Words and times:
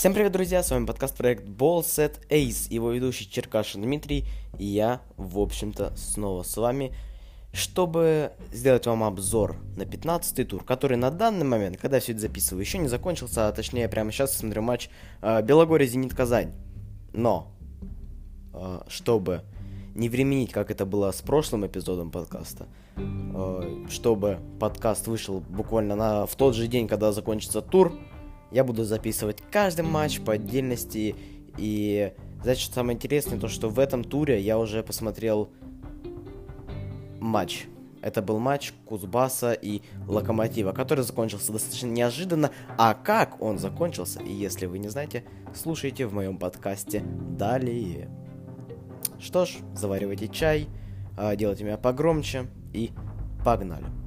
Всем 0.00 0.14
привет, 0.14 0.32
друзья, 0.32 0.62
с 0.62 0.70
вами 0.70 0.86
подкаст 0.86 1.14
проект 1.14 1.44
Ball 1.44 1.80
Set 1.82 2.26
Ace, 2.30 2.72
его 2.72 2.90
ведущий 2.90 3.30
Черкашин 3.30 3.82
Дмитрий, 3.82 4.24
и 4.58 4.64
я, 4.64 5.02
в 5.18 5.38
общем-то, 5.38 5.94
снова 5.94 6.42
с 6.42 6.56
вами, 6.56 6.94
чтобы 7.52 8.32
сделать 8.50 8.86
вам 8.86 9.04
обзор 9.04 9.56
на 9.76 9.82
15-й 9.82 10.44
тур, 10.44 10.64
который 10.64 10.96
на 10.96 11.10
данный 11.10 11.44
момент, 11.44 11.76
когда 11.76 11.98
я 11.98 12.00
все 12.00 12.12
это 12.12 12.22
записываю, 12.22 12.64
еще 12.64 12.78
не 12.78 12.88
закончился, 12.88 13.46
а 13.46 13.52
точнее, 13.52 13.90
прямо 13.90 14.10
сейчас 14.10 14.34
смотрю 14.34 14.62
матч 14.62 14.88
э, 15.20 15.42
Белогория-Зенит-Казань. 15.42 16.54
Но, 17.12 17.52
э, 18.54 18.80
чтобы 18.88 19.42
не 19.94 20.08
временить, 20.08 20.50
как 20.50 20.70
это 20.70 20.86
было 20.86 21.12
с 21.12 21.20
прошлым 21.20 21.66
эпизодом 21.66 22.10
подкаста, 22.10 22.68
э, 22.96 23.84
чтобы 23.90 24.38
подкаст 24.58 25.08
вышел 25.08 25.40
буквально 25.40 25.94
на, 25.94 26.24
в 26.24 26.36
тот 26.36 26.54
же 26.54 26.68
день, 26.68 26.88
когда 26.88 27.12
закончится 27.12 27.60
тур, 27.60 27.92
я 28.50 28.64
буду 28.64 28.84
записывать 28.84 29.42
каждый 29.50 29.82
матч 29.82 30.20
по 30.20 30.32
отдельности. 30.34 31.14
И 31.56 32.12
что 32.42 32.74
самое 32.74 32.96
интересное, 32.96 33.38
то 33.38 33.48
что 33.48 33.68
в 33.68 33.78
этом 33.78 34.04
туре 34.04 34.40
я 34.40 34.58
уже 34.58 34.82
посмотрел 34.82 35.50
матч. 37.20 37.66
Это 38.02 38.22
был 38.22 38.38
матч 38.38 38.72
Кузбасса 38.86 39.52
и 39.52 39.82
Локомотива, 40.08 40.72
который 40.72 41.04
закончился 41.04 41.52
достаточно 41.52 41.88
неожиданно. 41.88 42.50
А 42.78 42.94
как 42.94 43.42
он 43.42 43.58
закончился, 43.58 44.20
и 44.20 44.32
если 44.32 44.66
вы 44.66 44.78
не 44.78 44.88
знаете, 44.88 45.24
слушайте 45.54 46.06
в 46.06 46.14
моем 46.14 46.38
подкасте 46.38 47.02
далее. 47.38 48.08
Что 49.18 49.44
ж, 49.44 49.58
заваривайте 49.74 50.28
чай, 50.28 50.66
а, 51.18 51.36
делайте 51.36 51.64
меня 51.64 51.76
погромче 51.76 52.46
и 52.72 52.90
погнали. 53.44 53.99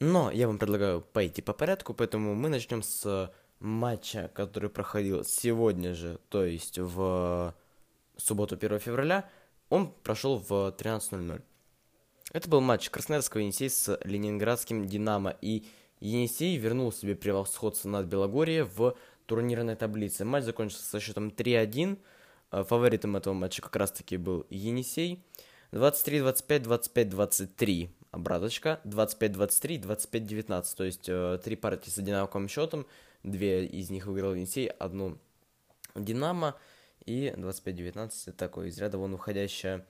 Но 0.00 0.30
я 0.30 0.46
вам 0.46 0.58
предлагаю 0.58 1.02
пойти 1.02 1.42
по 1.42 1.52
порядку, 1.52 1.92
поэтому 1.92 2.34
мы 2.34 2.48
начнем 2.48 2.82
с 2.82 3.30
матча, 3.58 4.30
который 4.34 4.70
проходил 4.70 5.24
сегодня 5.24 5.94
же, 5.94 6.18
то 6.30 6.42
есть 6.42 6.78
в 6.78 7.54
субботу 8.16 8.54
1 8.54 8.78
февраля. 8.78 9.28
Он 9.68 9.92
прошел 10.02 10.38
в 10.38 10.50
13.00. 10.50 11.42
Это 12.32 12.48
был 12.48 12.62
матч 12.62 12.88
Красноярского 12.88 13.42
Енисей 13.42 13.68
с 13.68 13.98
Ленинградским 14.04 14.86
Динамо, 14.86 15.36
и 15.42 15.66
Енисей 16.00 16.56
вернул 16.56 16.92
себе 16.92 17.14
превосходство 17.14 17.90
над 17.90 18.06
Белогорией 18.06 18.62
в 18.62 18.96
турнирной 19.26 19.76
таблице. 19.76 20.24
Матч 20.24 20.44
закончился 20.44 20.86
со 20.86 20.98
счетом 20.98 21.28
3-1. 21.28 21.98
Фаворитом 22.50 23.16
этого 23.16 23.34
матча 23.34 23.60
как 23.60 23.76
раз-таки 23.76 24.16
был 24.16 24.46
Енисей. 24.48 25.22
23-25, 25.72 26.80
25-23 26.94 27.90
обраточка 28.10 28.80
25-23, 28.84 29.82
25-19. 29.82 30.76
То 30.76 30.84
есть 30.84 31.08
э, 31.08 31.38
три 31.42 31.56
партии 31.56 31.90
с 31.90 31.98
одинаковым 31.98 32.48
счетом. 32.48 32.86
Две 33.22 33.66
из 33.66 33.90
них 33.90 34.06
выиграл 34.06 34.34
Енисей, 34.34 34.68
одну 34.68 35.18
Динамо. 35.94 36.56
И 37.06 37.32
25-19 37.36 38.32
такой 38.32 38.68
из 38.68 38.78
ряда 38.78 38.98
вон 38.98 39.14
уходящая. 39.14 39.86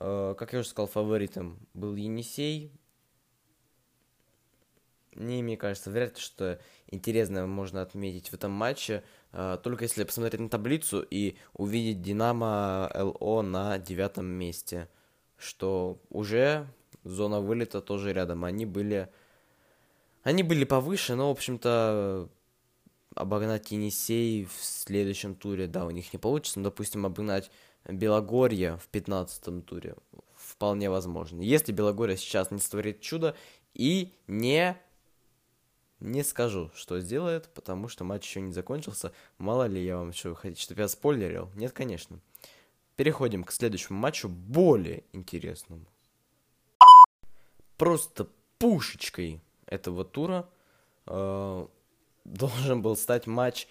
Э, 0.00 0.34
как 0.36 0.52
я 0.52 0.60
уже 0.60 0.68
сказал, 0.68 0.88
фаворитом 0.88 1.58
был 1.74 1.94
Енисей. 1.94 2.72
Мне, 5.14 5.42
мне 5.42 5.56
кажется, 5.56 5.90
вряд 5.90 6.14
ли 6.14 6.20
что 6.20 6.60
интересное 6.86 7.44
можно 7.46 7.82
отметить 7.82 8.28
в 8.28 8.34
этом 8.34 8.52
матче. 8.52 9.02
Э, 9.32 9.58
только 9.62 9.84
если 9.84 10.04
посмотреть 10.04 10.40
на 10.40 10.48
таблицу 10.48 11.02
и 11.02 11.36
увидеть 11.54 12.02
Динамо 12.02 12.90
ЛО 12.94 13.42
на 13.42 13.78
девятом 13.78 14.26
месте. 14.26 14.88
Что 15.36 16.00
уже 16.10 16.66
зона 17.04 17.40
вылета 17.40 17.80
тоже 17.80 18.12
рядом. 18.12 18.44
Они 18.44 18.66
были... 18.66 19.08
Они 20.22 20.42
были 20.42 20.64
повыше, 20.64 21.14
но, 21.14 21.28
в 21.28 21.32
общем-то, 21.32 22.28
обогнать 23.14 23.70
Енисей 23.70 24.44
в 24.44 24.62
следующем 24.62 25.34
туре, 25.34 25.66
да, 25.66 25.86
у 25.86 25.90
них 25.90 26.12
не 26.12 26.18
получится. 26.18 26.58
Но, 26.58 26.64
допустим, 26.64 27.06
обогнать 27.06 27.50
Белогорье 27.86 28.76
в 28.76 28.88
15 28.88 29.64
туре 29.64 29.96
вполне 30.34 30.90
возможно. 30.90 31.40
Если 31.40 31.72
Белогорье 31.72 32.16
сейчас 32.16 32.50
не 32.50 32.58
створит 32.58 33.00
чудо 33.00 33.36
и 33.74 34.14
не... 34.26 34.76
Не 36.00 36.22
скажу, 36.22 36.70
что 36.76 37.00
сделает, 37.00 37.52
потому 37.54 37.88
что 37.88 38.04
матч 38.04 38.24
еще 38.24 38.40
не 38.40 38.52
закончился. 38.52 39.12
Мало 39.36 39.66
ли 39.66 39.84
я 39.84 39.96
вам 39.96 40.10
еще 40.10 40.32
хотите, 40.36 40.62
чтобы 40.62 40.82
я 40.82 40.88
спойлерил? 40.88 41.50
Нет, 41.56 41.72
конечно. 41.72 42.20
Переходим 42.94 43.42
к 43.42 43.50
следующему 43.50 43.98
матчу, 43.98 44.28
более 44.28 45.02
интересному 45.12 45.86
просто 47.78 48.28
пушечкой 48.58 49.40
этого 49.66 50.04
тура 50.04 50.48
э, 51.06 51.66
должен 52.24 52.82
был 52.82 52.96
стать 52.96 53.26
матч 53.26 53.66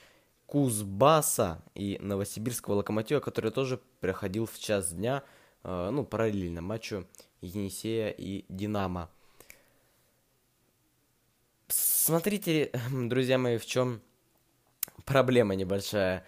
Кузбасса 0.48 1.62
и 1.76 2.00
Новосибирского 2.02 2.76
Локомотива, 2.76 3.20
который 3.20 3.52
тоже 3.52 3.80
проходил 4.00 4.46
в 4.46 4.58
час 4.58 4.94
дня, 4.94 5.24
э, 5.64 5.90
ну, 5.92 6.06
параллельно 6.06 6.62
матчу 6.62 7.06
Енисея 7.42 8.10
и 8.10 8.46
Динамо. 8.50 9.10
Смотрите, 11.68 12.72
друзья 12.92 13.38
мои, 13.38 13.58
в 13.58 13.66
чем 13.66 14.02
проблема 15.06 15.54
небольшая. 15.56 16.26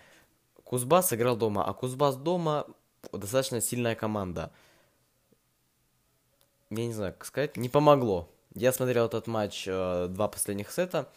Кузбасс 0.65 1.13
играл 1.13 1.35
дома, 1.35 1.65
а 1.65 1.73
Кузбасс 1.73 2.15
дома 2.17 2.67
достаточно 3.11 3.61
сильная 3.61 3.95
команда– 3.95 4.51
я 6.69 6.85
не 6.85 6.93
знаю, 6.93 7.13
как 7.13 7.25
сказать, 7.25 7.57
не 7.57 7.69
помогло. 7.69 8.29
Я 8.55 8.71
смотрел 8.71 9.05
этот 9.05 9.27
матч 9.27 9.65
э, 9.67 10.07
два 10.09 10.27
последних 10.27 10.71
сета. 10.71 11.09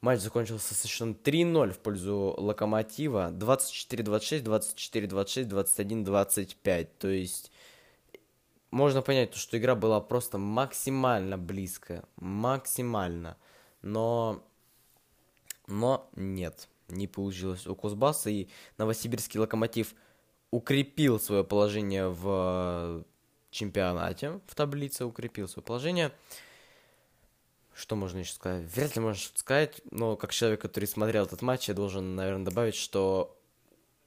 Матч 0.00 0.20
закончился 0.20 0.74
со 0.74 0.86
счетом 0.86 1.12
3-0 1.12 1.72
в 1.72 1.78
пользу 1.78 2.34
Локомотива. 2.38 3.30
24-26, 3.32 4.42
24-26, 4.42 5.48
21-25. 5.48 6.88
То 6.98 7.08
есть 7.08 7.50
можно 8.70 9.02
понять, 9.02 9.34
что 9.34 9.58
игра 9.58 9.74
была 9.74 10.00
просто 10.00 10.38
максимально 10.38 11.38
близкая. 11.38 12.04
Максимально. 12.16 13.36
Но... 13.82 14.42
Но 15.66 16.08
нет. 16.14 16.68
Не 16.88 17.06
получилось 17.06 17.66
у 17.66 17.74
Кузбасса. 17.74 18.30
И 18.30 18.48
Новосибирский 18.78 19.40
Локомотив 19.40 19.94
укрепил 20.50 21.18
свое 21.18 21.44
положение 21.44 22.08
в 22.08 23.04
чемпионате 23.50 24.40
в 24.46 24.54
таблице 24.54 25.04
укрепил 25.04 25.48
свое 25.48 25.64
положение. 25.64 26.12
Что 27.74 27.94
можно 27.94 28.18
еще 28.18 28.32
сказать? 28.32 28.64
Вряд 28.74 28.96
ли 28.96 29.02
можно 29.02 29.20
что-то 29.20 29.38
сказать, 29.38 29.80
но 29.90 30.16
как 30.16 30.32
человек, 30.32 30.60
который 30.60 30.86
смотрел 30.86 31.24
этот 31.24 31.42
матч, 31.42 31.68
я 31.68 31.74
должен, 31.74 32.16
наверное, 32.16 32.44
добавить, 32.44 32.74
что 32.74 33.38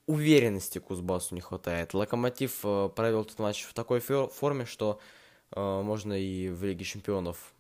уверенности 0.08 0.80
Кузбассу 0.80 1.36
не 1.36 1.42
хватает. 1.42 1.94
Локомотив 1.94 2.60
э, 2.64 2.90
провел 2.94 3.22
этот 3.22 3.40
матч 3.40 3.64
в 3.64 3.74
такой 3.74 4.00
форме, 4.00 4.66
что 4.66 5.00
э, 5.52 5.82
можно 5.82 6.14
и 6.14 6.50
в 6.50 6.64
Лиге 6.64 6.84
Чемпионов 6.84 7.54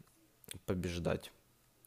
побеждать. 0.65 1.31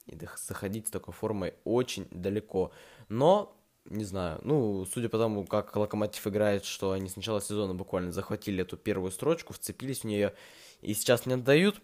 И 0.07 0.19
заходить 0.37 0.89
с 0.89 0.91
такой 0.91 1.13
формой 1.13 1.55
очень 1.65 2.07
далеко. 2.11 2.73
Но 3.09 3.54
не 3.87 4.05
знаю, 4.05 4.41
ну, 4.43 4.87
судя 4.87 5.09
по 5.09 5.19
тому, 5.19 5.45
как 5.45 5.77
Локомотив 5.77 6.27
играет, 6.27 6.65
что 6.65 6.93
они 6.93 7.09
с 7.09 7.17
начала 7.17 7.41
сезона 7.41 7.75
буквально 7.75 8.13
захватили 8.13 8.63
эту 8.63 8.77
первую 8.77 9.11
строчку, 9.11 9.53
вцепились 9.53 10.01
в 10.01 10.05
нее 10.05 10.35
и 10.81 10.95
сейчас 10.95 11.27
не 11.27 11.35
отдают. 11.35 11.81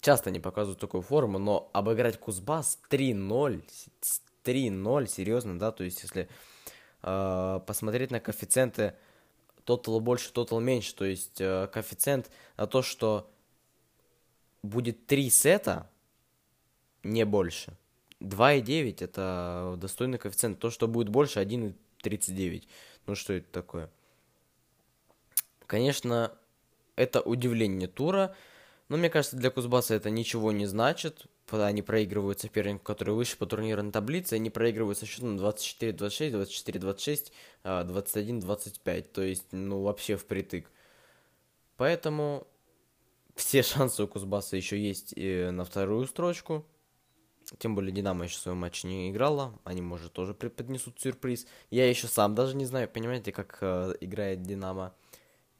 Часто 0.00 0.30
не 0.30 0.40
показывают 0.40 0.80
такую 0.80 1.02
форму, 1.02 1.38
но 1.38 1.70
обыграть 1.72 2.18
Кузбасс 2.18 2.78
3-0, 2.90 3.62
3-0, 4.44 5.06
серьезно, 5.06 5.58
да, 5.58 5.70
то 5.70 5.84
есть 5.84 6.02
если 6.02 6.28
э, 7.02 7.60
посмотреть 7.64 8.10
на 8.10 8.18
коэффициенты 8.18 8.94
тотал 9.64 10.00
больше, 10.00 10.32
тотал 10.32 10.58
меньше, 10.58 10.94
то 10.96 11.04
есть 11.04 11.40
э, 11.40 11.68
коэффициент 11.72 12.30
на 12.56 12.66
то, 12.66 12.82
что 12.82 13.30
будет 14.62 15.06
3 15.06 15.30
сета, 15.30 15.88
не 17.04 17.24
больше, 17.24 17.76
2,9 18.22 18.96
это 19.04 19.74
достойный 19.78 20.18
коэффициент. 20.18 20.58
То, 20.58 20.70
что 20.70 20.88
будет 20.88 21.08
больше, 21.08 21.40
1,39. 21.40 22.64
Ну 23.06 23.14
что 23.14 23.34
это 23.34 23.48
такое? 23.50 23.90
Конечно, 25.66 26.32
это 26.96 27.20
удивление 27.20 27.88
тура. 27.88 28.34
Но 28.88 28.98
мне 28.98 29.08
кажется, 29.08 29.36
для 29.36 29.50
Кузбасса 29.50 29.94
это 29.94 30.10
ничего 30.10 30.52
не 30.52 30.66
значит. 30.66 31.26
Они 31.50 31.82
проигрывают 31.82 32.40
сопернику, 32.40 32.84
который 32.84 33.14
выше 33.14 33.36
по 33.36 33.46
турнирной 33.46 33.90
таблице. 33.90 34.34
Они 34.34 34.50
проигрывают 34.50 34.98
со 34.98 35.06
счетом 35.06 35.38
24-26, 35.38 36.32
24-26, 36.32 37.32
21-25. 37.64 39.02
То 39.02 39.22
есть, 39.22 39.46
ну, 39.50 39.82
вообще 39.82 40.16
впритык. 40.16 40.70
Поэтому 41.76 42.46
все 43.34 43.62
шансы 43.62 44.02
у 44.02 44.08
Кузбасса 44.08 44.56
еще 44.56 44.78
есть 44.78 45.14
и 45.16 45.48
на 45.50 45.64
вторую 45.64 46.06
строчку. 46.06 46.66
Тем 47.58 47.74
более 47.74 47.92
Динамо 47.92 48.24
еще 48.24 48.38
свой 48.38 48.54
матч 48.54 48.84
не 48.84 49.10
играла. 49.10 49.58
Они, 49.64 49.82
может, 49.82 50.12
тоже 50.12 50.34
преподнесут 50.34 51.00
сюрприз. 51.00 51.46
Я 51.70 51.88
еще 51.88 52.06
сам 52.06 52.34
даже 52.34 52.56
не 52.56 52.64
знаю, 52.64 52.88
понимаете, 52.88 53.32
как 53.32 53.58
э, 53.60 53.94
играет 54.00 54.42
Динамо. 54.42 54.94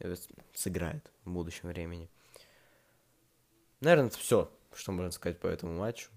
Э, 0.02 0.16
сыграет 0.52 1.10
в 1.24 1.30
будущем 1.30 1.68
времени. 1.68 2.08
Наверное, 3.80 4.08
это 4.08 4.18
все, 4.18 4.50
что 4.74 4.92
можно 4.92 5.10
сказать 5.12 5.38
по 5.38 5.46
этому 5.46 5.78
матчу. 5.78 6.10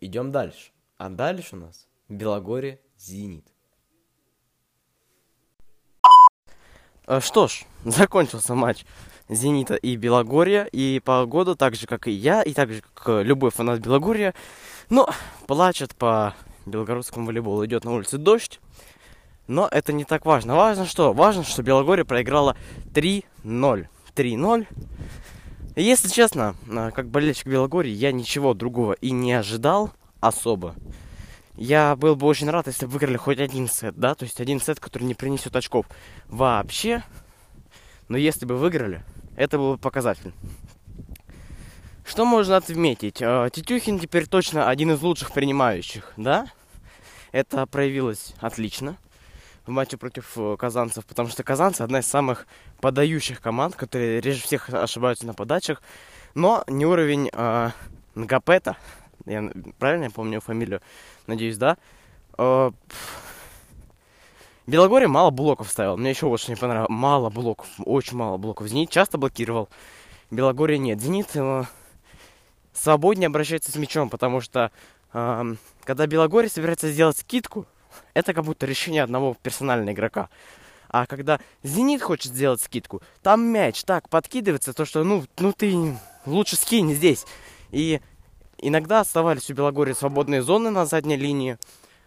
Идем 0.00 0.30
дальше. 0.30 0.72
А 0.98 1.08
дальше 1.08 1.56
у 1.56 1.58
нас 1.60 1.88
Белогорье, 2.08 2.80
Зенит. 2.98 3.46
А, 7.06 7.20
что 7.20 7.48
ж, 7.48 7.64
закончился 7.84 8.54
матч 8.54 8.84
Зенита 9.34 9.74
и 9.74 9.96
Белогорья, 9.96 10.64
и 10.64 11.00
погода, 11.04 11.54
так 11.54 11.74
же, 11.74 11.86
как 11.86 12.08
и 12.08 12.12
я, 12.12 12.42
и 12.42 12.52
так 12.52 12.70
же, 12.70 12.82
как 12.94 13.24
любой 13.24 13.50
фанат 13.50 13.80
Белогорья, 13.80 14.34
но 14.90 15.08
плачет 15.46 15.94
по 15.94 16.34
белгородскому 16.66 17.26
волейболу. 17.26 17.64
Идет 17.64 17.84
на 17.84 17.92
улице 17.92 18.18
дождь, 18.18 18.60
но 19.46 19.68
это 19.70 19.92
не 19.92 20.04
так 20.04 20.24
важно. 20.24 20.54
Важно 20.54 20.86
что? 20.86 21.12
Важно, 21.12 21.44
что 21.44 21.62
Белогорье 21.62 22.04
проиграла 22.04 22.56
3-0. 22.94 23.86
3-0. 24.14 24.66
Если 25.76 26.08
честно, 26.08 26.54
а, 26.70 26.90
как 26.92 27.08
болельщик 27.08 27.46
Белогорья, 27.46 27.92
я 27.92 28.12
ничего 28.12 28.54
другого 28.54 28.92
и 28.92 29.10
не 29.10 29.32
ожидал 29.32 29.90
особо. 30.20 30.74
Я 31.56 31.94
был 31.96 32.16
бы 32.16 32.26
очень 32.26 32.50
рад, 32.50 32.66
если 32.66 32.86
бы 32.86 32.92
выиграли 32.92 33.16
хоть 33.16 33.38
один 33.38 33.68
сет, 33.68 33.96
да, 33.96 34.14
то 34.14 34.24
есть 34.24 34.40
один 34.40 34.60
сет, 34.60 34.80
который 34.80 35.04
не 35.04 35.14
принесет 35.14 35.54
очков 35.54 35.86
вообще. 36.28 37.02
Но 38.08 38.16
если 38.16 38.44
бы 38.44 38.56
выиграли, 38.56 39.04
это 39.36 39.58
был 39.58 39.72
бы 39.72 39.78
показатель. 39.78 40.32
Что 42.04 42.24
можно 42.24 42.56
отметить? 42.56 43.22
А, 43.22 43.48
Тетюхин 43.48 43.98
теперь 43.98 44.26
точно 44.26 44.68
один 44.68 44.92
из 44.92 45.00
лучших 45.00 45.32
принимающих, 45.32 46.12
да? 46.16 46.48
Это 47.32 47.66
проявилось 47.66 48.34
отлично 48.40 48.96
в 49.66 49.70
матче 49.70 49.96
против 49.96 50.32
э, 50.36 50.56
казанцев, 50.58 51.06
потому 51.06 51.28
что 51.28 51.42
казанцы 51.42 51.82
одна 51.82 52.00
из 52.00 52.06
самых 52.06 52.46
подающих 52.80 53.40
команд, 53.40 53.74
которые 53.74 54.20
реже 54.20 54.42
всех 54.42 54.68
ошибаются 54.68 55.26
на 55.26 55.34
подачах, 55.34 55.82
но 56.34 56.64
не 56.66 56.84
уровень 56.84 57.30
э, 57.32 57.70
Нгапета, 58.14 58.76
я 59.24 59.50
правильно 59.78 60.04
я 60.04 60.10
помню 60.10 60.40
фамилию, 60.40 60.82
надеюсь, 61.26 61.56
да. 61.56 61.78
Э, 62.36 62.70
Белогорье 64.66 65.08
мало 65.08 65.30
блоков 65.30 65.68
ставил, 65.68 65.96
мне 65.98 66.10
еще 66.10 66.26
очень 66.26 66.54
не 66.54 66.56
понравилось, 66.56 66.88
мало 66.88 67.28
блоков, 67.28 67.68
очень 67.78 68.16
мало 68.16 68.38
блоков. 68.38 68.66
Зенит 68.66 68.88
часто 68.88 69.18
блокировал, 69.18 69.68
Белогорье 70.30 70.78
нет. 70.78 71.00
Зенит 71.00 71.28
э, 71.34 71.64
свободнее 72.72 73.26
обращается 73.26 73.70
с 73.70 73.76
мячом, 73.76 74.08
потому 74.08 74.40
что 74.40 74.70
э, 75.12 75.54
когда 75.84 76.06
Белогорье 76.06 76.48
собирается 76.48 76.90
сделать 76.90 77.18
скидку, 77.18 77.66
это 78.14 78.32
как 78.32 78.44
будто 78.44 78.64
решение 78.64 79.02
одного 79.02 79.36
персонального 79.42 79.92
игрока. 79.92 80.30
А 80.88 81.06
когда 81.06 81.40
Зенит 81.62 82.00
хочет 82.00 82.32
сделать 82.32 82.62
скидку, 82.62 83.02
там 83.22 83.42
мяч 83.42 83.84
так 83.84 84.08
подкидывается, 84.08 84.72
то 84.72 84.86
что, 84.86 85.04
ну, 85.04 85.24
ну 85.38 85.52
ты 85.52 85.98
лучше 86.24 86.56
скинь 86.56 86.94
здесь. 86.94 87.26
И 87.70 88.00
иногда 88.58 89.00
оставались 89.00 89.50
у 89.50 89.54
Белогории 89.54 89.92
свободные 89.92 90.40
зоны 90.40 90.70
на 90.70 90.86
задней 90.86 91.16
линии, 91.16 91.58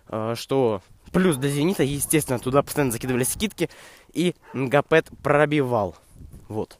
э, 0.08 0.34
что 0.36 0.82
плюс 1.18 1.36
до 1.36 1.50
Зенита, 1.50 1.82
естественно, 1.82 2.38
туда 2.38 2.62
постоянно 2.62 2.92
закидывали 2.92 3.24
скидки, 3.24 3.72
и 4.14 4.36
Нгапет 4.54 5.08
пробивал. 5.24 5.96
Вот. 6.48 6.78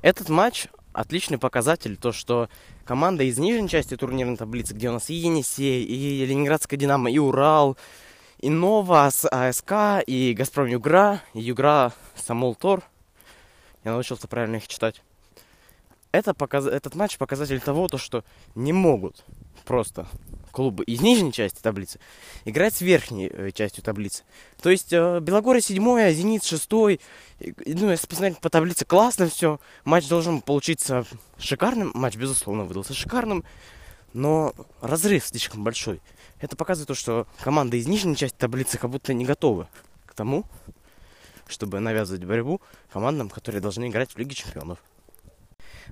Этот 0.00 0.30
матч 0.30 0.68
отличный 0.94 1.36
показатель, 1.36 1.98
то 1.98 2.12
что 2.12 2.48
команда 2.86 3.24
из 3.24 3.36
нижней 3.36 3.68
части 3.68 3.94
турнирной 3.94 4.38
таблицы, 4.38 4.72
где 4.72 4.88
у 4.88 4.94
нас 4.94 5.10
и 5.10 5.14
Енисей, 5.16 5.84
и 5.84 6.24
Ленинградская 6.24 6.78
Динамо, 6.78 7.10
и 7.10 7.18
Урал, 7.18 7.76
и 8.38 8.48
Нова 8.48 9.10
с 9.12 9.28
АСК, 9.28 10.02
и 10.06 10.32
Газпром 10.32 10.68
Югра, 10.68 11.20
и 11.34 11.40
Югра 11.40 11.92
Самол 12.14 12.54
Тор. 12.54 12.84
Я 13.84 13.92
научился 13.92 14.28
правильно 14.28 14.56
их 14.56 14.66
читать. 14.66 15.02
Это 16.10 16.32
показ... 16.32 16.64
Этот 16.64 16.94
матч 16.94 17.18
показатель 17.18 17.60
того, 17.60 17.86
то, 17.88 17.98
что 17.98 18.24
не 18.54 18.72
могут 18.72 19.26
просто 19.66 20.06
клубы 20.56 20.84
из 20.84 21.02
нижней 21.02 21.34
части 21.34 21.60
таблицы 21.60 22.00
играть 22.46 22.74
с 22.74 22.80
верхней 22.80 23.28
э, 23.30 23.50
частью 23.50 23.84
таблицы. 23.84 24.24
То 24.62 24.70
есть 24.70 24.90
э, 24.90 25.20
седьмой, 25.60 26.06
а 26.06 26.12
Зенит 26.12 26.44
шестой. 26.44 26.98
Ну, 27.38 27.90
если 27.90 28.06
посмотреть 28.06 28.38
по 28.38 28.48
таблице, 28.48 28.86
классно 28.86 29.28
все. 29.28 29.60
Матч 29.84 30.08
должен 30.08 30.40
получиться 30.40 31.04
шикарным. 31.36 31.90
Матч, 31.92 32.16
безусловно, 32.16 32.64
выдался 32.64 32.94
шикарным. 32.94 33.44
Но 34.14 34.54
разрыв 34.80 35.26
слишком 35.26 35.62
большой. 35.62 36.00
Это 36.40 36.56
показывает 36.56 36.88
то, 36.88 36.94
что 36.94 37.26
команда 37.42 37.76
из 37.76 37.86
нижней 37.86 38.16
части 38.16 38.36
таблицы 38.38 38.78
как 38.78 38.88
будто 38.88 39.12
не 39.12 39.26
готовы 39.26 39.68
к 40.06 40.14
тому, 40.14 40.46
чтобы 41.48 41.80
навязывать 41.80 42.24
борьбу 42.24 42.62
командам, 42.90 43.28
которые 43.28 43.60
должны 43.60 43.88
играть 43.88 44.12
в 44.12 44.16
Лиге 44.16 44.34
Чемпионов. 44.34 44.78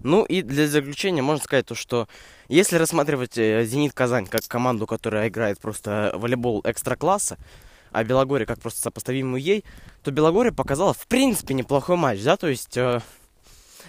Ну 0.02 0.25
и 0.25 0.43
для 0.43 0.67
заключения 0.67 1.23
можно 1.23 1.43
сказать 1.43 1.67
то, 1.67 1.75
что 1.75 2.08
если 2.49 2.76
рассматривать 2.76 3.38
э, 3.38 3.64
«Зенит 3.64 3.93
Казань» 3.93 4.26
как 4.26 4.43
команду, 4.46 4.87
которая 4.87 5.29
играет 5.29 5.58
просто 5.61 6.12
волейбол 6.14 6.62
экстра-класса, 6.64 7.38
а 7.93 8.05
Белогория 8.05 8.44
как 8.44 8.61
просто 8.61 8.81
сопоставимую 8.81 9.41
ей, 9.41 9.64
то 10.02 10.11
Белогория 10.11 10.52
показала 10.52 10.93
в 10.93 11.06
принципе 11.06 11.55
неплохой 11.55 11.96
матч, 11.96 12.23
да, 12.23 12.37
то 12.37 12.49
есть 12.49 12.76
э, 12.76 13.00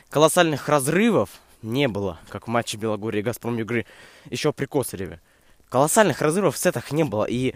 колоссальных 0.09 0.69
разрывов 0.69 1.29
не 1.61 1.87
было, 1.87 2.19
как 2.29 2.47
в 2.47 2.51
матче 2.51 2.77
Белогории 2.77 3.19
и 3.19 3.23
Газпром 3.23 3.57
Югры 3.57 3.85
еще 4.29 4.53
при 4.53 4.65
Косареве. 4.65 5.19
Колоссальных 5.69 6.21
разрывов 6.21 6.55
в 6.55 6.59
сетах 6.59 6.91
не 6.91 7.03
было, 7.03 7.25
и 7.25 7.55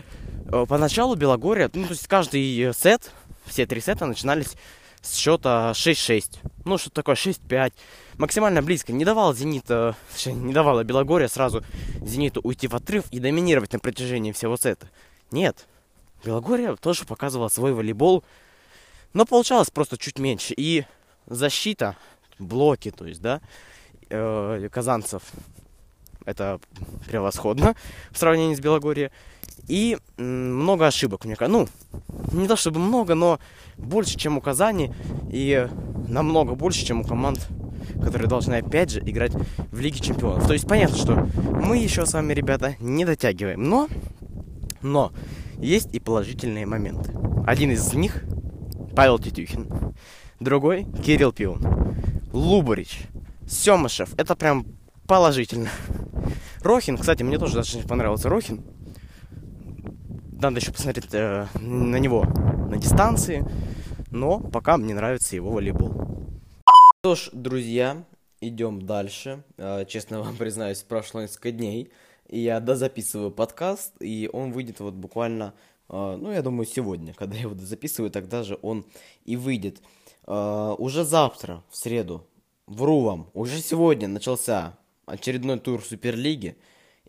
э, 0.52 0.66
поначалу 0.68 1.16
Белогория, 1.16 1.70
ну, 1.74 1.84
то 1.84 1.94
есть 1.94 2.08
каждый 2.08 2.74
сет, 2.74 3.12
все 3.46 3.66
три 3.66 3.80
сета 3.80 4.06
начинались 4.08 4.56
счета 5.04 5.72
6-6. 5.72 6.38
Ну, 6.66 6.78
что 6.78 6.90
такое 6.90 7.16
6-5. 7.16 7.74
Максимально 8.18 8.62
близко. 8.62 8.92
Не 8.92 9.06
давал 9.06 9.34
Зенита, 9.34 9.96
не 10.26 10.54
давала 10.54 10.84
Белогория 10.84 11.28
сразу 11.28 11.64
Зениту 12.02 12.42
уйти 12.44 12.68
в 12.68 12.76
отрыв 12.76 13.06
и 13.12 13.20
доминировать 13.20 13.74
на 13.74 13.80
протяжении 13.80 14.32
всего 14.32 14.58
сета. 14.58 14.90
Нет. 15.32 15.68
Белогория 16.24 16.76
тоже 16.76 17.06
показывала 17.06 17.48
свой 17.48 17.74
волейбол, 17.74 18.24
но 19.14 19.26
получалось 19.26 19.70
просто 19.70 19.98
чуть 19.98 20.20
меньше. 20.20 20.54
И 20.58 20.86
защита, 21.28 21.96
блоки, 22.40 22.92
то 22.92 23.06
есть, 23.06 23.22
да, 23.22 23.42
э, 24.10 24.68
казанцев, 24.72 25.24
это 26.26 26.60
превосходно 27.08 27.76
в 28.12 28.18
сравнении 28.18 28.56
с 28.56 28.60
Белогорией. 28.60 29.12
И 29.68 29.98
много 30.18 30.88
ошибок, 30.88 31.26
мне 31.26 31.36
кажется. 31.36 31.68
Ну, 32.32 32.40
не 32.40 32.48
то 32.48 32.56
чтобы 32.56 32.80
много, 32.80 33.16
но 33.16 33.40
больше, 33.78 34.18
чем 34.18 34.38
у 34.38 34.42
Казани. 34.42 34.92
И 35.32 35.68
намного 36.08 36.56
больше, 36.56 36.86
чем 36.86 37.02
у 37.02 37.04
команд, 37.04 37.48
которые 38.02 38.28
должны, 38.28 38.56
опять 38.56 38.92
же, 38.92 39.00
играть 39.00 39.34
в 39.72 39.80
Лиге 39.80 40.00
Чемпионов. 40.00 40.48
То 40.48 40.54
есть 40.54 40.68
понятно, 40.68 40.98
что 40.98 41.28
мы 41.62 41.78
еще 41.78 42.06
с 42.06 42.14
вами, 42.14 42.34
ребята, 42.34 42.76
не 42.80 43.06
дотягиваем. 43.06 43.64
Но, 43.64 43.88
но, 44.82 45.12
есть 45.60 45.94
и 45.94 46.00
положительные 46.00 46.66
моменты. 46.66 47.14
Один 47.46 47.72
из 47.72 47.94
них 47.94 48.24
Павел 48.96 49.20
Тетюхин. 49.20 49.68
Другой 50.40 50.86
Кирилл 51.06 51.32
Пиун. 51.32 51.62
Лубарич. 52.32 53.02
Семышев. 53.48 54.14
Это 54.18 54.36
прям 54.36 54.66
положительно. 55.08 55.70
Рохин, 56.62 56.98
кстати, 56.98 57.24
мне 57.24 57.38
тоже 57.38 57.60
очень 57.60 57.88
понравился 57.88 58.30
Рохин 58.30 58.64
надо 60.42 60.60
еще 60.60 60.72
посмотреть 60.72 61.14
э, 61.14 61.48
на 61.60 61.98
него 61.98 62.24
на 62.24 62.78
дистанции, 62.78 63.46
но 64.12 64.40
пока 64.40 64.78
мне 64.78 64.94
нравится 64.94 65.36
его 65.36 65.52
волейбол. 65.52 65.94
Что 67.02 67.16
ж, 67.16 67.30
друзья, 67.34 68.04
идем 68.42 68.86
дальше. 68.86 69.44
Э, 69.58 69.86
честно 69.88 70.22
вам 70.22 70.36
признаюсь, 70.38 70.82
прошло 70.84 71.22
несколько 71.22 71.52
дней, 71.52 71.92
и 72.28 72.40
я 72.40 72.60
дозаписываю 72.60 73.32
подкаст, 73.32 73.94
и 74.00 74.30
он 74.32 74.52
выйдет 74.52 74.80
вот 74.80 74.94
буквально, 74.94 75.54
э, 75.90 76.18
ну, 76.20 76.32
я 76.32 76.42
думаю, 76.42 76.66
сегодня. 76.66 77.14
Когда 77.14 77.36
я 77.36 77.44
его 77.44 77.56
дозаписываю, 77.56 78.12
тогда 78.12 78.44
же 78.44 78.58
он 78.62 78.86
и 79.26 79.36
выйдет. 79.36 79.82
Э, 80.26 80.76
уже 80.78 81.04
завтра, 81.04 81.64
в 81.70 81.76
среду, 81.76 82.26
вру 82.66 83.02
вам, 83.02 83.30
уже 83.34 83.60
сегодня 83.62 84.08
начался 84.08 84.78
очередной 85.06 85.60
тур 85.60 85.84
Суперлиги. 85.84 86.56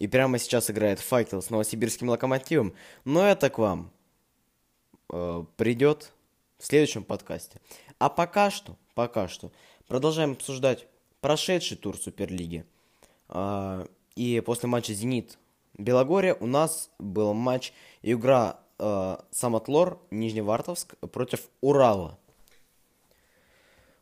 И 0.01 0.09
прямо 0.09 0.39
сейчас 0.39 0.71
играет 0.71 0.99
Факел 0.99 1.43
с 1.43 1.51
новосибирским 1.51 2.09
локомотивом. 2.09 2.75
Но 3.05 3.25
это 3.25 3.51
к 3.51 3.59
вам 3.59 3.93
э, 5.13 5.45
придет 5.57 6.13
в 6.59 6.67
следующем 6.67 7.05
подкасте. 7.05 7.61
А 7.99 8.09
пока 8.09 8.51
что, 8.51 8.77
пока 8.95 9.29
что, 9.29 9.53
продолжаем 9.87 10.33
обсуждать 10.33 10.87
прошедший 11.21 11.77
тур 11.77 11.99
Суперлиги. 11.99 12.65
Э, 13.29 13.87
и 14.17 14.41
после 14.41 14.69
матча 14.69 14.95
«Зенит» 14.95 15.39
Белогория 15.77 16.35
у 16.35 16.47
нас 16.47 16.91
был 16.99 17.35
матч 17.35 17.73
и 18.01 18.13
игра 18.13 18.59
э, 18.79 19.17
Самотлор 19.31 20.01
Нижневартовск 20.11 20.97
против 21.13 21.49
Урала. 21.61 22.19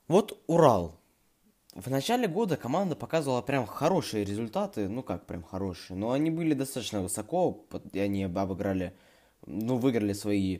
Вот 0.06 0.40
Урал. 0.46 0.97
В 1.78 1.90
начале 1.90 2.26
года 2.26 2.56
команда 2.56 2.96
показывала 2.96 3.40
прям 3.40 3.64
хорошие 3.64 4.24
результаты, 4.24 4.88
ну 4.88 5.04
как 5.04 5.26
прям 5.26 5.44
хорошие, 5.44 5.96
но 5.96 6.10
они 6.10 6.28
были 6.28 6.52
достаточно 6.52 7.00
высоко, 7.02 7.64
и 7.92 8.00
они 8.00 8.24
обыграли, 8.24 8.96
ну 9.46 9.76
выиграли 9.76 10.12
свои 10.12 10.58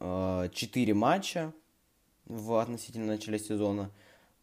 э, 0.00 0.48
4 0.52 0.92
матча 0.92 1.52
в 2.24 2.60
относительно 2.60 3.06
начале 3.06 3.38
сезона, 3.38 3.92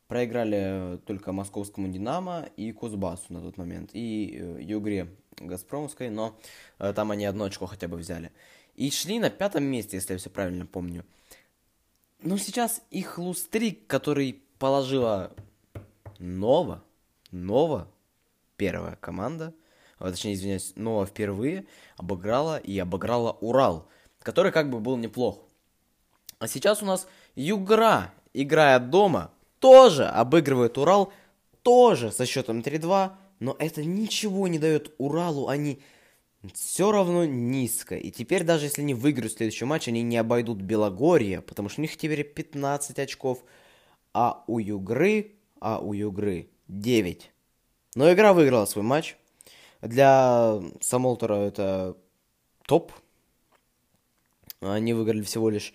проиграли 0.08 0.98
только 1.06 1.34
московскому 1.34 1.90
«Динамо» 1.90 2.48
и 2.56 2.72
Кузбассу 2.72 3.34
на 3.34 3.42
тот 3.42 3.58
момент, 3.58 3.90
и 3.92 4.38
э, 4.40 4.62
Югре 4.62 5.10
Газпромовской, 5.42 6.10
но 6.10 6.40
э, 6.80 6.94
там 6.94 7.12
они 7.12 7.26
одно 7.26 7.44
очко 7.44 7.66
хотя 7.66 7.90
бы 7.90 7.98
взяли. 7.98 8.32
И 8.76 8.90
шли 8.92 9.20
на 9.20 9.30
пятом 9.30 9.66
месте, 9.66 9.98
если 9.98 10.14
я 10.14 10.20
все 10.20 10.30
правильно 10.30 10.66
помню. 10.66 11.04
Но 12.22 12.38
сейчас 12.38 12.82
их 12.92 13.18
лустрик, 13.18 13.88
который 13.88 14.42
положила 14.58 15.36
Нова, 16.20 16.84
Нова, 17.32 17.90
первая 18.58 18.96
команда, 18.96 19.54
а, 20.00 20.12
точнее, 20.12 20.34
извиняюсь, 20.34 20.74
Нова 20.76 21.06
впервые 21.06 21.66
обыграла 21.98 22.58
и 22.58 22.78
обыграла 22.78 23.32
Урал, 23.42 23.88
который 24.20 24.52
как 24.52 24.70
бы 24.70 24.80
был 24.80 24.98
неплох. 24.98 25.40
А 26.40 26.48
сейчас 26.48 26.82
у 26.84 26.86
нас 26.86 27.08
Югра, 27.36 28.14
играя 28.34 28.80
дома, 28.80 29.32
тоже 29.60 30.06
обыгрывает 30.06 30.78
Урал, 30.78 31.14
тоже 31.62 32.12
со 32.12 32.26
счетом 32.26 32.60
3-2, 32.60 33.14
но 33.40 33.56
это 33.60 33.84
ничего 33.84 34.48
не 34.48 34.60
дает 34.60 34.94
Уралу, 34.98 35.48
они 35.48 35.82
все 36.54 36.92
равно 36.92 37.26
низко. 37.26 37.96
И 37.96 38.12
теперь 38.12 38.44
даже 38.44 38.66
если 38.66 38.82
они 38.82 38.94
выиграют 38.94 39.34
следующий 39.34 39.66
матч, 39.66 39.88
они 39.88 40.02
не 40.02 40.18
обойдут 40.18 40.60
Белогорье, 40.60 41.42
потому 41.42 41.70
что 41.70 41.80
у 41.80 41.84
них 41.84 41.96
теперь 41.96 42.24
15 42.24 43.00
очков, 43.00 43.44
а 44.14 44.44
у 44.48 44.60
Югры, 44.60 45.36
а 45.64 45.80
у 45.80 45.94
Югры 45.94 46.50
9. 46.68 47.32
Но 47.96 48.12
игра 48.12 48.34
выиграла 48.34 48.66
свой 48.66 48.84
матч. 48.84 49.16
Для 49.82 50.62
Самолтера 50.82 51.36
это 51.36 51.96
топ. 52.68 52.92
Они 54.60 54.94
выиграли 54.94 55.22
всего 55.22 55.50
лишь 55.50 55.74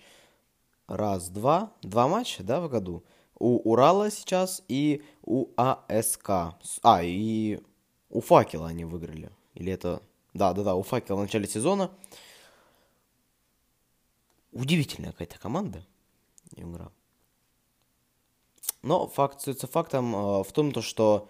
раз, 0.87 1.29
два, 1.29 1.73
матча, 1.83 2.43
да, 2.43 2.61
в 2.61 2.69
году. 2.69 3.03
У 3.39 3.57
Урала 3.71 4.11
сейчас 4.11 4.63
и 4.67 5.03
у 5.23 5.47
АСК. 5.57 6.29
А, 6.83 7.01
и 7.03 7.59
у 8.09 8.21
Факела 8.21 8.67
они 8.67 8.85
выиграли. 8.85 9.31
Или 9.55 9.73
это 9.73 10.03
да, 10.35 10.53
да, 10.53 10.63
да, 10.63 10.75
у 10.75 10.83
Факела 10.83 11.17
в 11.17 11.21
начале 11.21 11.47
сезона. 11.47 11.89
Удивительная 14.51 15.13
какая-то 15.13 15.39
команда. 15.39 15.83
Игра. 16.55 16.91
Но 18.81 19.07
факт 19.07 19.37
остается 19.37 19.67
фактом 19.67 20.15
э, 20.15 20.43
в 20.43 20.51
том, 20.51 20.71
то, 20.71 20.81
что 20.81 21.27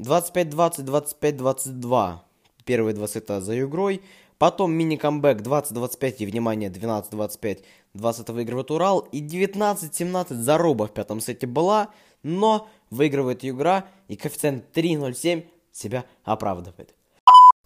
25-20, 0.00 1.10
25-22 1.20 2.18
первые 2.64 2.94
два 2.94 3.06
сета 3.06 3.40
за 3.40 3.60
игрой. 3.60 4.02
Потом 4.38 4.72
мини-камбэк 4.72 5.40
20-25 5.42 6.16
и, 6.18 6.26
внимание, 6.26 6.70
12-25, 6.70 7.64
20 7.94 8.28
выигрывает 8.30 8.70
Урал. 8.70 9.00
И 9.12 9.22
19-17 9.22 10.34
заруба 10.34 10.86
в 10.86 10.92
пятом 10.92 11.20
сете 11.20 11.46
была, 11.46 11.90
но 12.22 12.68
выигрывает 12.90 13.44
игра 13.44 13.86
и 14.08 14.16
коэффициент 14.16 14.64
3.07 14.76 15.44
себя 15.72 16.04
оправдывает. 16.24 16.94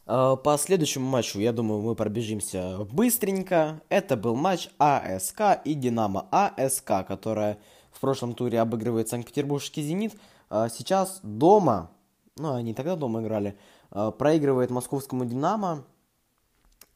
Э, 0.06 0.36
по 0.42 0.58
следующему 0.58 1.08
матчу, 1.08 1.38
я 1.38 1.52
думаю, 1.52 1.80
мы 1.80 1.94
пробежимся 1.94 2.86
быстренько. 2.90 3.80
Это 3.88 4.16
был 4.16 4.36
матч 4.36 4.68
АСК 4.78 5.60
и 5.64 5.74
Динамо 5.74 6.28
АСК, 6.30 7.06
которая 7.06 7.58
в 7.98 8.00
прошлом 8.00 8.34
туре 8.34 8.60
обыгрывает 8.60 9.08
Санкт-Петербургский 9.08 9.82
«Зенит». 9.82 10.14
Э, 10.50 10.68
сейчас 10.72 11.18
дома, 11.24 11.90
ну, 12.36 12.54
они 12.54 12.72
тогда 12.72 12.94
дома 12.94 13.20
играли, 13.22 13.58
э, 13.90 14.12
проигрывает 14.16 14.70
московскому 14.70 15.24
«Динамо». 15.24 15.82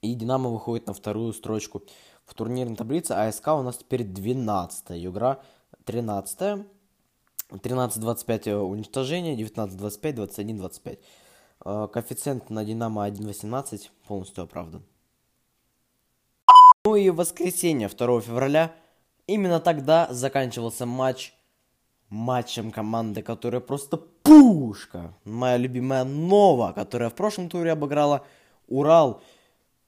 И 0.01 0.15
«Динамо» 0.15 0.49
выходит 0.49 0.87
на 0.87 0.93
вторую 0.93 1.33
строчку 1.33 1.83
в 2.25 2.35
турнирной 2.35 2.77
таблице. 2.77 3.13
АСК 3.13 3.49
у 3.49 3.63
нас 3.63 3.79
теперь 3.79 4.03
12-я. 4.03 5.11
Игра 5.11 5.41
13-я. 5.87 6.65
13-25 7.51 8.55
уничтожение, 8.55 9.37
19-25, 9.37 10.29
21-25. 10.29 10.99
Э, 11.65 11.89
коэффициент 11.93 12.49
на 12.49 12.65
Динамо 12.65 13.09
1.18 13.09 13.91
полностью 14.07 14.45
оправдан. 14.45 14.85
Ну 16.85 16.95
и 16.95 17.11
воскресенье 17.11 17.89
2 17.89 18.21
февраля 18.21 18.73
именно 19.27 19.61
тогда 19.61 20.09
заканчивался 20.11 20.87
матч 20.87 21.35
матчем 22.09 22.71
команды, 22.71 23.23
которая 23.23 23.61
просто 23.61 23.97
пушка. 23.97 25.15
Моя 25.25 25.57
любимая 25.57 26.05
Нова, 26.05 26.73
которая 26.73 27.09
в 27.09 27.15
прошлом 27.15 27.49
туре 27.49 27.73
обыграла 27.73 28.25
Урал, 28.69 29.23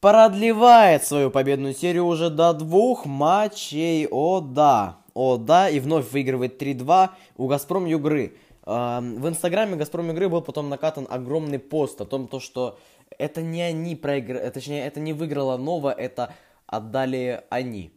продлевает 0.01 1.05
свою 1.05 1.31
победную 1.31 1.75
серию 1.75 2.07
уже 2.07 2.31
до 2.31 2.55
двух 2.55 3.05
матчей. 3.05 4.07
О 4.11 4.41
да, 4.41 4.99
о 5.13 5.37
да, 5.37 5.69
и 5.69 5.81
вновь 5.81 6.11
выигрывает 6.13 6.61
3-2 6.61 7.11
у 7.37 7.47
Газпром 7.47 7.85
Югры. 7.85 8.37
В 8.65 9.29
инстаграме 9.29 9.77
Газпром 9.77 10.11
игры 10.11 10.31
был 10.31 10.41
потом 10.41 10.71
накатан 10.71 11.07
огромный 11.11 11.59
пост 11.59 12.01
о 12.01 12.07
том, 12.07 12.27
то, 12.29 12.41
что 12.41 12.79
это 13.19 13.43
не 13.43 13.61
они 13.61 13.97
проиграли, 13.97 14.49
точнее, 14.49 14.87
это 14.87 14.99
не 14.99 15.13
выиграла 15.13 15.59
Нова, 15.59 15.93
это 15.93 16.33
отдали 16.67 17.45
они. 17.51 17.93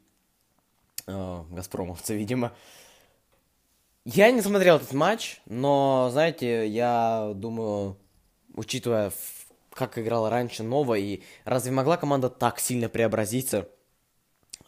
Э, 1.08 1.44
Газпромовцы, 1.50 2.16
видимо. 2.16 2.54
Я 4.06 4.32
не 4.32 4.42
смотрел 4.42 4.78
этот 4.78 4.94
матч, 4.94 5.42
но, 5.46 6.10
знаете, 6.12 6.68
я 6.68 7.32
думаю, 7.36 7.98
учитывая, 8.54 9.12
как 9.72 9.98
играла 9.98 10.30
раньше 10.30 10.64
Нова, 10.64 10.96
и 10.96 11.22
разве 11.44 11.72
могла 11.72 11.98
команда 11.98 12.30
так 12.30 12.60
сильно 12.60 12.90
преобразиться? 12.90 13.68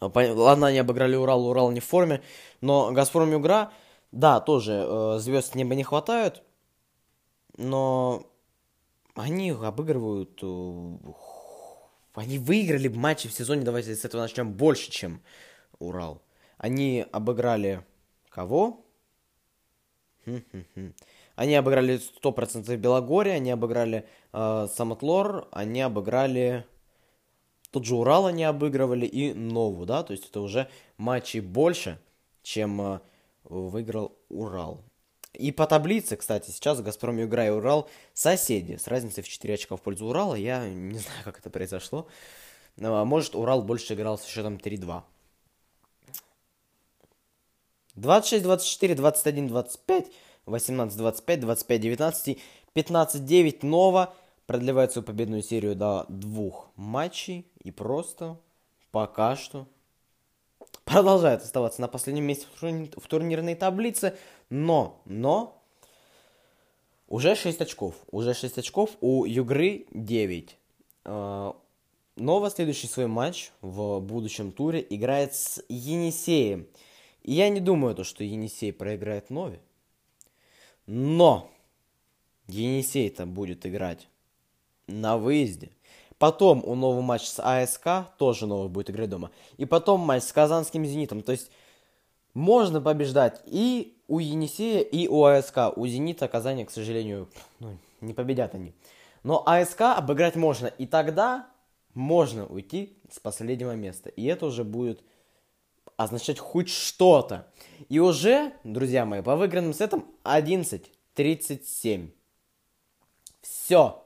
Ладно, 0.00 0.68
они 0.68 0.78
обыграли 0.78 1.16
Урал, 1.16 1.46
Урал 1.46 1.70
не 1.70 1.80
в 1.80 1.84
форме, 1.84 2.22
но 2.60 2.90
Газпром 2.92 3.38
игра 3.38 3.70
да, 4.12 4.40
тоже 4.40 4.84
э, 4.86 5.18
звезд 5.20 5.54
неба 5.54 5.74
не 5.74 5.84
хватают, 5.84 6.42
но 7.56 8.26
они 9.14 9.50
обыгрывают... 9.50 10.38
Э, 10.42 10.96
они 12.14 12.38
выиграли 12.38 12.88
матчи 12.88 13.28
в 13.28 13.32
сезоне, 13.32 13.62
давайте 13.62 13.94
с 13.94 14.04
этого 14.04 14.22
начнем, 14.22 14.52
больше, 14.52 14.90
чем 14.90 15.22
Урал. 15.78 16.22
Они 16.60 17.06
обыграли 17.10 17.82
кого? 18.28 18.84
Они 21.34 21.54
обыграли 21.54 21.98
100% 22.22 22.76
Белогория, 22.76 23.32
они 23.32 23.50
обыграли 23.50 24.06
э, 24.34 24.68
Самотлор, 24.70 25.48
они 25.52 25.80
обыграли... 25.80 26.66
Тот 27.70 27.86
же 27.86 27.94
Урал 27.94 28.26
они 28.26 28.44
обыгрывали 28.44 29.06
и 29.06 29.32
Нову, 29.32 29.86
да, 29.86 30.02
то 30.02 30.12
есть 30.12 30.28
это 30.28 30.42
уже 30.42 30.68
матчи 30.98 31.38
больше, 31.38 31.98
чем 32.42 32.78
э, 32.82 33.00
выиграл 33.44 34.18
Урал. 34.28 34.84
И 35.32 35.52
по 35.52 35.66
таблице, 35.66 36.16
кстати, 36.16 36.50
сейчас 36.50 36.82
Газпром 36.82 37.16
Югра 37.16 37.46
и 37.46 37.50
Урал 37.50 37.88
соседи 38.12 38.76
с 38.76 38.86
разницей 38.86 39.22
в 39.22 39.28
4 39.28 39.54
очка 39.54 39.76
в 39.76 39.80
пользу 39.80 40.04
Урала. 40.04 40.34
Я 40.34 40.68
не 40.68 40.98
знаю, 40.98 41.24
как 41.24 41.38
это 41.38 41.48
произошло. 41.48 42.06
А 42.78 43.04
может, 43.06 43.34
Урал 43.34 43.62
больше 43.62 43.94
играл 43.94 44.18
со 44.18 44.28
счетом 44.28 44.56
3-2. 44.56 45.04
26, 48.00 48.42
24, 48.44 48.94
21, 48.94 49.48
25, 49.48 50.06
18, 50.46 50.96
25, 50.98 51.40
25, 51.40 51.80
19, 51.80 52.38
15, 52.72 53.24
9. 53.24 53.62
Нова 53.62 54.14
продлевает 54.46 54.92
свою 54.92 55.04
победную 55.04 55.42
серию 55.42 55.76
до 55.76 56.06
двух 56.08 56.70
матчей. 56.76 57.46
И 57.62 57.70
просто 57.70 58.38
пока 58.90 59.36
что 59.36 59.66
продолжает 60.84 61.42
оставаться 61.42 61.80
на 61.80 61.88
последнем 61.88 62.24
месте 62.24 62.46
в 62.96 63.06
турнирной 63.06 63.54
таблице, 63.54 64.16
но, 64.48 65.00
но, 65.04 65.62
уже 67.08 67.34
6 67.34 67.60
очков. 67.60 67.94
Уже 68.10 68.34
6 68.34 68.58
очков, 68.58 68.90
у 69.00 69.24
Югры 69.24 69.86
9. 69.92 70.56
А, 71.04 71.56
Нова 72.16 72.50
следующий 72.50 72.86
свой 72.86 73.06
матч 73.06 73.50
в 73.60 74.00
будущем 74.00 74.52
туре 74.52 74.84
играет 74.88 75.34
с 75.34 75.62
Енисеем. 75.68 76.66
Я 77.22 77.48
не 77.48 77.60
думаю, 77.60 77.94
то, 77.94 78.04
что 78.04 78.24
Енисей 78.24 78.72
проиграет 78.72 79.30
Нове. 79.30 79.60
Но 80.86 81.50
Енисей-то 82.48 83.26
будет 83.26 83.66
играть 83.66 84.08
на 84.86 85.16
выезде. 85.16 85.70
Потом 86.18 86.62
у 86.64 86.74
нового 86.74 87.00
матч 87.00 87.26
с 87.26 87.40
АСК, 87.42 88.14
тоже 88.18 88.46
новый 88.46 88.68
будет 88.68 88.90
играть 88.90 89.08
дома. 89.08 89.30
И 89.56 89.64
потом 89.64 90.00
матч 90.00 90.24
с 90.24 90.32
Казанским 90.32 90.84
Зенитом. 90.84 91.22
То 91.22 91.32
есть 91.32 91.50
можно 92.34 92.80
побеждать 92.80 93.40
и 93.46 93.96
у 94.06 94.18
Енисея, 94.18 94.82
и 94.82 95.08
у 95.08 95.24
АСК. 95.24 95.76
У 95.76 95.86
Зенита 95.86 96.28
Казани, 96.28 96.64
к 96.64 96.70
сожалению, 96.70 97.28
ну, 97.58 97.78
не 98.00 98.12
победят 98.12 98.54
они. 98.54 98.74
Но 99.22 99.42
АСК 99.46 99.82
обыграть 99.96 100.36
можно. 100.36 100.66
И 100.66 100.86
тогда 100.86 101.48
можно 101.94 102.46
уйти 102.46 102.98
с 103.10 103.18
последнего 103.18 103.74
места. 103.74 104.10
И 104.10 104.24
это 104.24 104.46
уже 104.46 104.64
будет 104.64 105.02
означать 106.00 106.38
хоть 106.38 106.70
что-то. 106.70 107.46
И 107.90 107.98
уже, 107.98 108.54
друзья 108.64 109.04
мои, 109.04 109.20
по 109.20 109.36
выигранным 109.36 109.74
сетам 109.74 110.06
11-37. 110.24 112.08
Все. 113.42 114.02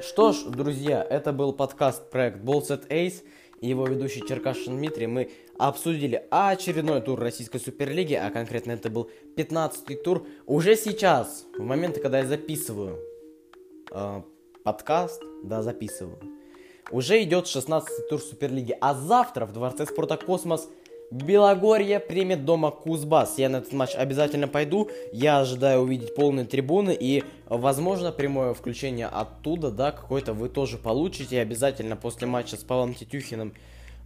Что 0.00 0.32
ж, 0.32 0.44
друзья, 0.46 1.06
это 1.08 1.32
был 1.32 1.52
подкаст 1.52 2.10
проект 2.10 2.38
Ballset 2.38 2.88
Ace. 2.88 3.22
и 3.60 3.68
его 3.68 3.86
ведущий 3.86 4.26
Черкашин 4.26 4.78
Дмитрий, 4.78 5.06
мы 5.06 5.30
обсудили 5.58 6.26
очередной 6.30 7.00
тур 7.02 7.20
российской 7.20 7.58
суперлиги, 7.58 8.14
а 8.14 8.30
конкретно 8.30 8.72
это 8.72 8.90
был 8.90 9.10
15-й 9.36 9.94
тур. 9.94 10.26
Уже 10.46 10.74
сейчас, 10.76 11.46
в 11.56 11.62
момент, 11.62 11.98
когда 12.00 12.18
я 12.18 12.26
записываю 12.26 12.98
э, 13.92 14.22
подкаст, 14.66 15.22
да, 15.44 15.62
записываю, 15.62 16.18
уже 16.90 17.22
идет 17.22 17.44
16-й 17.44 18.08
тур 18.10 18.20
суперлиги, 18.20 18.76
а 18.80 18.94
завтра 18.94 19.46
в 19.46 19.52
Дворце 19.52 19.86
спорта 19.86 20.16
«Космос» 20.16 20.68
Белогорье 21.12 22.00
примет 22.00 22.44
дома 22.44 22.72
Кузбасс. 22.72 23.38
Я 23.38 23.48
на 23.48 23.58
этот 23.58 23.72
матч 23.72 23.94
обязательно 23.94 24.48
пойду. 24.48 24.90
Я 25.12 25.38
ожидаю 25.38 25.82
увидеть 25.82 26.16
полные 26.16 26.46
трибуны 26.46 26.96
и, 26.98 27.22
возможно, 27.46 28.10
прямое 28.10 28.54
включение 28.54 29.06
оттуда, 29.06 29.70
да, 29.70 29.92
какое-то 29.92 30.32
вы 30.32 30.48
тоже 30.48 30.78
получите. 30.78 31.40
Обязательно 31.40 31.94
после 31.94 32.26
матча 32.26 32.56
с 32.56 32.64
Павлом 32.64 32.92
Тетюхиным 32.92 33.54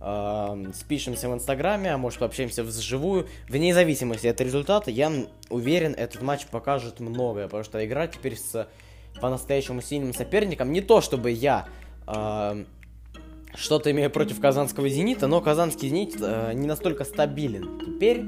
э, 0.02 0.72
спишемся 0.74 1.30
в 1.30 1.34
Инстаграме, 1.34 1.94
а 1.94 1.96
может 1.96 2.18
пообщаемся 2.18 2.64
вживую. 2.64 3.28
Вне 3.48 3.72
зависимости 3.72 4.26
от 4.26 4.38
результата, 4.42 4.90
я 4.90 5.10
уверен, 5.48 5.94
этот 5.94 6.20
матч 6.20 6.44
покажет 6.48 7.00
многое, 7.00 7.46
потому 7.46 7.64
что 7.64 7.82
играть 7.82 8.12
теперь 8.12 8.36
с 8.36 8.68
по-настоящему 9.20 9.80
сильным 9.80 10.14
соперником. 10.14 10.72
Не 10.72 10.80
то, 10.80 11.00
чтобы 11.00 11.30
я... 11.30 11.68
Э, 12.06 12.64
что-то 13.54 13.90
имею 13.90 14.10
против 14.10 14.40
казанского 14.40 14.88
«Зенита», 14.88 15.26
но 15.26 15.40
казанский 15.40 15.88
«Зенит» 15.88 16.16
э, 16.20 16.52
не 16.54 16.66
настолько 16.66 17.04
стабилен. 17.04 17.80
Теперь, 17.80 18.24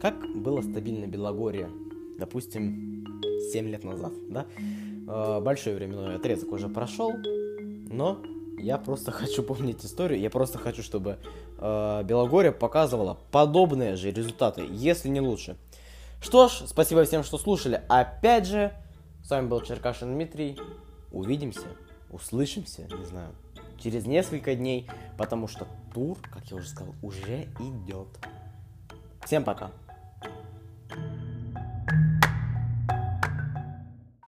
как 0.00 0.14
было 0.34 0.62
стабильно 0.62 1.06
Белогорье, 1.06 1.70
допустим, 2.18 3.22
7 3.52 3.68
лет 3.68 3.84
назад, 3.84 4.12
да? 4.28 4.46
Э, 5.06 5.40
большой 5.40 5.74
временной 5.74 6.16
отрезок 6.16 6.52
уже 6.52 6.68
прошел, 6.68 7.12
но 7.90 8.20
я 8.58 8.78
просто 8.78 9.10
хочу 9.12 9.42
помнить 9.42 9.84
историю, 9.84 10.20
я 10.20 10.30
просто 10.30 10.58
хочу, 10.58 10.82
чтобы 10.82 11.18
э, 11.58 12.02
Белогорье 12.04 12.52
показывала 12.52 13.18
подобные 13.30 13.96
же 13.96 14.10
результаты, 14.10 14.64
если 14.70 15.08
не 15.08 15.20
лучше. 15.20 15.56
Что 16.20 16.48
ж, 16.48 16.62
спасибо 16.66 17.04
всем, 17.04 17.22
что 17.22 17.36
слушали. 17.36 17.82
Опять 17.88 18.46
же, 18.46 18.72
с 19.24 19.30
вами 19.30 19.48
был 19.48 19.60
Черкашин 19.62 20.14
Дмитрий. 20.14 20.56
Увидимся, 21.10 21.66
услышимся, 22.10 22.82
не 22.82 23.04
знаю 23.04 23.34
через 23.84 24.06
несколько 24.06 24.54
дней, 24.54 24.88
потому 25.18 25.46
что 25.46 25.66
тур, 25.92 26.18
как 26.22 26.44
я 26.50 26.56
уже 26.56 26.68
сказал, 26.68 26.94
уже 27.02 27.44
идет. 27.60 28.08
Всем 29.24 29.44
пока. 29.44 29.70